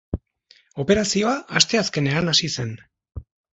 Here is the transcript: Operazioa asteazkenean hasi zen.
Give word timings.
Operazioa 0.83 1.35
asteazkenean 1.61 2.35
hasi 2.35 2.53
zen. 2.59 2.75